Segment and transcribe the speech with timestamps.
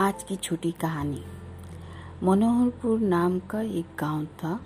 [0.00, 1.22] आज की छोटी कहानी।
[2.22, 4.60] मनोहरपुर नाम का एक गाँव था,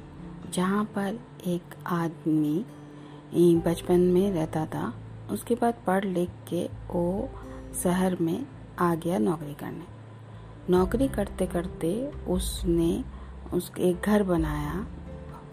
[0.53, 2.65] जहाँ पर एक आदमी
[3.67, 4.92] बचपन में रहता था।
[5.31, 7.31] उसके बाद पढ़ लिख के वो
[7.83, 8.47] शहर में
[8.79, 9.87] आ गया नौकरी करने।
[10.71, 11.94] नौकरी करते करते
[12.28, 13.04] उसने
[13.53, 14.87] उसके एक घर बनाया,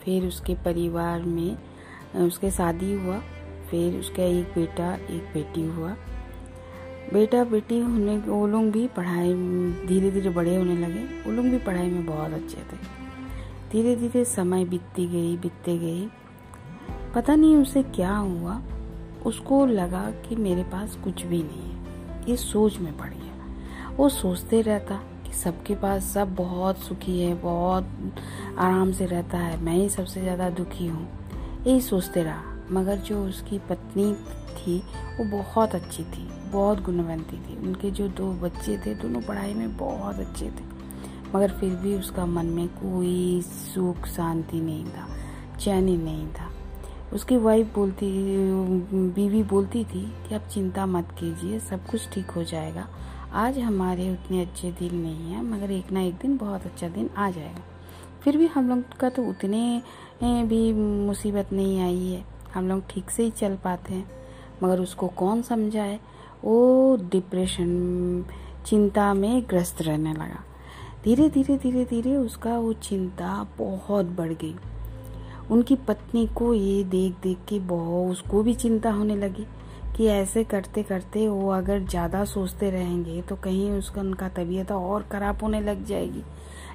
[0.04, 1.58] फिर उसके परिवार में
[2.28, 3.20] उसके शादी हुआ,
[3.72, 5.96] फिर उसका एक बेटा, एक बेटी हुआ।
[7.14, 9.34] बेटा बेटी होने वो लोग भी पढ़ाई
[9.88, 12.78] धीरे धीरे बड़े होने लगे। वो लोग भी पढ़ाई में बहुत अच्छे थे।
[13.72, 16.08] धीरे धीरे समय बीतती गई, बीतते गई।
[17.16, 18.62] पता नहीं उसे क्या हुआ।
[19.26, 24.10] उसको लगा कि मेरे पास कुछ भी नहीं है। ये सोच में पड़ गया वो
[24.10, 27.88] सोचते रहता कि सबके पास सब बहुत सुखी है, बहुत
[28.58, 31.08] आराम से रहता है। मैं ही सबसे ज़्यादा दुखी हूँ।
[31.68, 34.14] यही सोचते रहा। मगर जो उसकी पत्नी
[34.56, 34.78] थी,
[35.20, 39.78] वो बहुत अच्छी थी, बहुत गुणवंती थी। उनके जो दो बच्चे थे, दोनों पढ़ाई में
[39.78, 40.68] बहुत अच्छे थे।
[41.36, 45.08] मगर फिर भी उसका मन में कोई सुख, शांति नहीं था,
[45.60, 46.50] चैन नहीं था।
[47.14, 48.08] उसकी वाइफ बोलती,
[49.14, 52.88] बीवी बोलती थी कि आप चिंता मत कीजिए, सब कुछ ठीक हो जाएगा।
[53.34, 57.10] आज हमारे उतने अच्छे दिन नहीं हैं, मगर एक ना एक दिन, बहुत अच्छा दिन
[57.18, 57.62] आ जाएगा।
[58.24, 59.82] फिर भी हम लोग का तो उतने
[60.24, 60.74] भी
[61.06, 64.10] मुसीबत नहीं आई है। हम लोग ठीक से ही चल पाते हैं।
[64.64, 66.00] मगर उसको कौन समझाए?
[66.44, 68.26] वो डिप्रेशन
[68.66, 70.44] चिंता में ग्रस्त रहने लगा।
[71.04, 74.56] धीरे धीरे धीरे धीरे उसका वो चिंता बहुत बढ़ गई।
[75.52, 79.46] उनकी पत्नी को ये देख देख के बहुत, उसको भी चिंता होने लगी
[79.98, 85.04] कि ऐसे करते करते वो अगर ज़्यादा सोचते रहेंगे तो कहीं उसका, उनका तबीयत और
[85.04, 86.24] ख़राब होने लग जाएगी।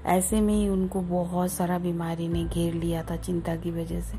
[0.07, 4.19] ऐसे में ही उनको बहुत सारा बीमारी ने घेर लिया था चिंता की वजह से।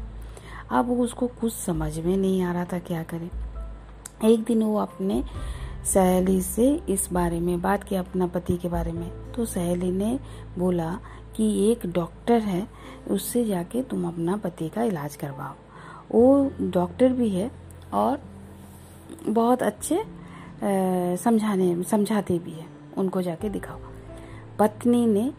[0.72, 3.30] अब उसको कुछ समझ में नहीं आ रहा था क्या करें।
[4.24, 5.24] एक दिन वो अपने
[5.86, 10.20] सहेली से इस बारे में बात किया अपना पति के बारे में। तो सहेली ने
[10.58, 10.92] बोला
[11.36, 12.68] कि एक डॉक्टर है,
[13.12, 15.54] उससे जाके तुम अपना पति का इलाज करवाओ।
[16.12, 17.52] वो डॉक्टर भी है
[17.94, 18.22] और
[19.28, 20.04] बहुत अच्छे
[21.18, 22.66] समझाने, समझाते भी है।
[22.98, 23.80] उनको जाके दिखाओ।
[24.60, 25.32] पत्नी ने,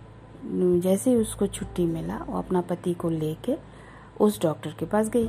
[0.80, 3.56] जैसे ही उसको छुट्टी मिला, वो अपना पति को लेके
[4.20, 5.28] उस डॉक्टर के पास गई।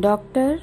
[0.00, 0.60] डॉक्टर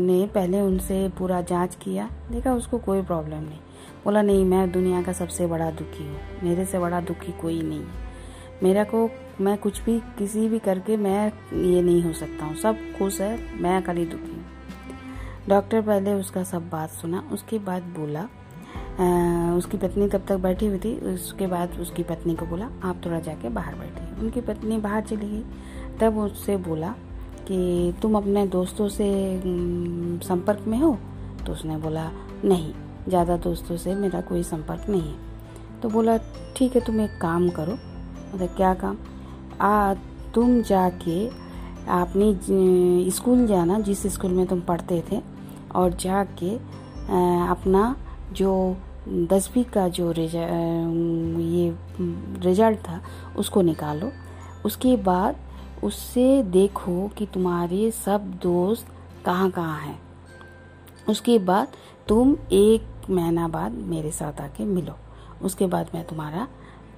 [0.00, 3.58] ने पहले उनसे पूरा जाँच किया। देखा उसको कोई प्रॉब्लम नहीं।
[4.04, 7.80] बोला नहीं मैं दुनिया का सबसे बड़ा दुखी हूँ। मेरे से बड़ा दुखी कोई नहीं
[7.80, 8.02] है।
[8.62, 9.08] मेरा को
[9.40, 11.26] मैं कुछ भी किसी भी करके मैं
[11.64, 14.44] ये नहीं हो सकता हूँ। सब खुश है मैं खाली दुखी हूँ।
[15.48, 18.28] डॉक्टर पहले उसका सब बात सुना। उसके बाद बोला
[18.94, 20.94] आ, उसकी पत्नी तब तक बैठी हुई थी?
[21.14, 25.28] उसके बाद उसकी पत्नी को बोला आप थोड़ा जाके बाहर बैठिए। उनकी पत्नी बाहर चली
[25.28, 25.42] गई।
[26.00, 26.94] तब उससे बोला
[27.48, 29.08] कि तुम अपने दोस्तों से
[30.24, 30.96] संपर्क में हो?
[31.46, 32.10] तो उसने बोला,
[32.44, 32.72] नहीं,
[33.08, 36.16] ज़्यादा दोस्तों से मेरा कोई संपर्क नहीं है। तो बोला,
[36.56, 37.72] ठीक है, तुम एक काम करो।
[38.34, 38.96] मतलब क्या काम?
[39.60, 39.94] आ,
[40.34, 41.26] तुम जाके
[41.92, 45.20] अपनी स्कूल जाना, जिस स्कूल में तुम पढ़ते थे,
[45.74, 46.54] और जाके
[47.50, 47.94] अपना
[48.32, 48.76] जो
[49.08, 51.74] दसवीं का जो रिज़ल्ट ये
[52.44, 53.00] रिज़ल्ट था,
[53.38, 54.10] उसको निकालो।
[54.64, 55.36] उसके बाद
[55.84, 58.86] उससे देखो कि तुम्हारे सब दोस्त
[59.26, 59.98] कहाँ कहाँ हैं।
[61.08, 61.68] उसके बाद
[62.08, 64.96] तुम एक महीना बाद मेरे साथ आके मिलो।
[65.42, 66.48] उसके बाद मैं तुम्हारा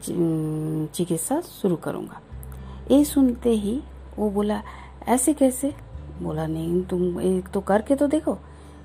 [0.05, 2.21] चिकित्सा शुरू करूँगा।
[2.91, 3.81] ये सुनते ही
[4.19, 4.63] वो बोला,
[5.09, 5.75] ऐसे कैसे?
[6.23, 8.39] बोला, नहीं, तुम एक तो करके तो देखो,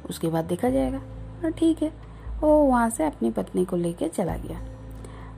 [0.09, 1.91] उसके बाद देखा जाएगा। ठीक है।
[2.41, 4.59] वो वहाँ से अपनी पत्नी को लेके चला गया।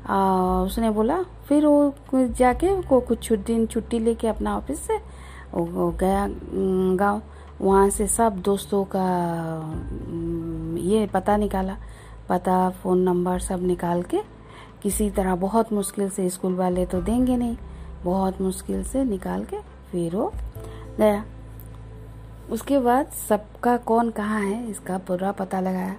[0.03, 4.97] उसने बोला, फिर वो जाके को कुछ दिन छुट्टी लेके अपना ऑफ़िस से
[5.53, 6.28] वो गया
[6.97, 7.22] गाँव।
[7.62, 9.06] वहाँ से सब दोस्तों का
[10.81, 11.78] ये पता निकाला।
[12.30, 14.22] पता, फ़ोन नंबर सब निकाल के
[14.84, 17.56] किसी तरह बहुत मुश्किल से स्कूल वाले तो देंगे नहीं।
[18.03, 19.58] बहुत मुश्किल से निकाल के
[19.92, 20.31] फिर वो
[21.00, 21.24] गया।
[22.52, 25.95] उसके बाद सबका कौन कहाँ है, इसका पूरा पता लगाया।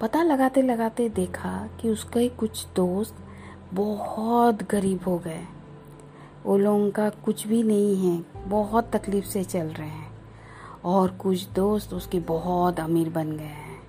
[0.00, 3.14] पता लगाते लगाते देखा कि उसके कुछ दोस्त
[3.74, 5.40] बहुत गरीब हो गए।
[6.46, 10.08] वो लोगों का कुछ भी नहीं है, बहुत तकलीफ़ से चल रहे हैं।
[10.84, 13.80] और कुछ दोस्त उसके बहुत अमीर बन गए हैं।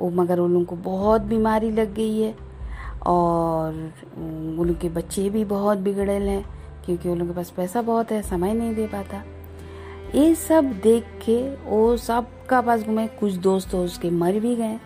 [0.00, 2.34] वो मगर उन लोगों को बहुत बीमारी लग गई है
[3.06, 6.44] और उन लोग के बच्चे भी बहुत बिगड़े हैं,
[6.84, 9.22] क्योंकि उन लोगों के पास पैसा बहुत है, समय नहीं दे पाता।
[10.14, 14.56] ये सब देख के वो सब का पास घूमे कुछ दोस्त तो उसके मर भी
[14.56, 14.78] गए।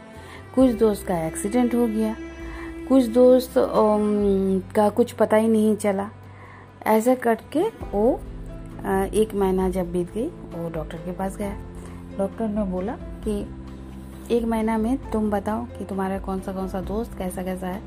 [0.54, 2.16] कुछ दोस्त का एक्सीडेंट हो गया।
[2.88, 3.55] कुछ दोस्त
[4.76, 6.08] का कुछ पता ही नहीं चला।
[6.87, 7.62] ऐसा करके
[7.93, 8.20] वो
[9.14, 11.56] एक महीना जब बीत गई, वो डॉक्टर के पास गया।
[12.19, 12.93] डॉक्टर ने बोला
[13.26, 13.40] कि,
[14.37, 17.82] एक महीना में तुम बताओ कि तुम्हारा कौन सा कौन सा दोस्त कैसा कैसा है?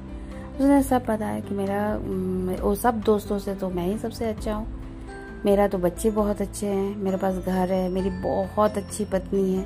[0.53, 1.95] उसने सब बताया कि मेरा
[2.63, 4.67] वो सब दोस्तों से तो मैं ही सबसे अच्छा हूँ।
[5.45, 9.65] मेरा तो बच्चे बहुत अच्छे हैं, मेरे पास घर है, मेरी बहुत अच्छी पत्नी है।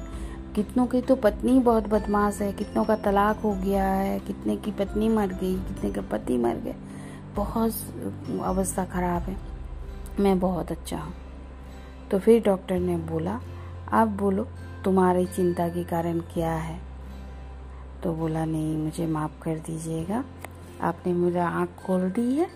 [0.55, 4.71] कितनों की तो पत्नी बहुत बदमाश है, कितनों का तलाक हो गया है, कितने की
[4.71, 6.75] पत्नी मर गई, कितने के पति मर गए
[7.35, 7.73] बहुत
[8.43, 9.37] अवस्था ख़राब है।
[10.19, 11.13] मैं बहुत अच्छा हूँ।
[12.11, 13.39] तो फिर डॉक्टर ने बोला,
[13.91, 14.47] आप बोलो,
[14.83, 16.79] तुम्हारी चिंता के कारण क्या है?
[18.03, 20.23] तो बोला, नहीं, मुझे माफ़ कर दीजिएगा।
[20.81, 22.47] आपने मेरा आँख खोल दी है,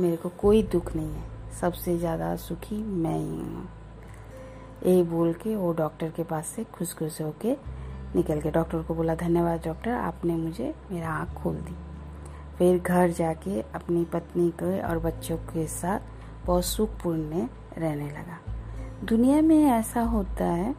[0.00, 1.24] मेरे को कोई दुख नहीं है।
[1.60, 3.68] सबसे ज़्यादा सुखी मैं ही हूँ।
[4.86, 7.56] यही बोल के वो डॉक्टर के पास से खुश खुश होके
[8.14, 11.74] निकल के डॉक्टर को बोला, धन्यवाद डॉक्टर, आपने मुझे मेरा आँख खोल दी।
[12.58, 17.46] फिर घर जाके अपनी पत्नी के और बच्चों के साथ बहुत सुखपूर्ण
[17.78, 18.38] रहने लगा।
[19.04, 20.74] दुनिया में ऐसा होता है,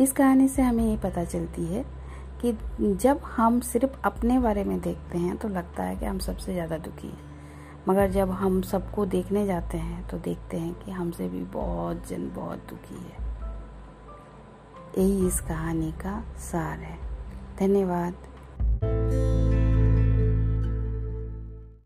[0.00, 1.84] इस कहानी से हमें ये पता चलती है
[2.42, 2.52] कि
[2.94, 6.78] जब हम सिर्फ़ अपने बारे में देखते हैं तो लगता है कि हम सबसे ज़्यादा
[6.78, 7.26] दुखी हैं।
[7.88, 12.30] मगर जब हम सबको देखने जाते हैं तो देखते हैं कि हमसे भी बहुत जन
[12.34, 13.27] बहुत दुखी है।
[14.98, 16.98] यही इस कहानी का सार है।
[17.58, 18.14] धन्यवाद।